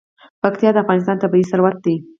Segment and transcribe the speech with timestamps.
[0.43, 1.95] پکتیا د افغانستان طبعي ثروت دی.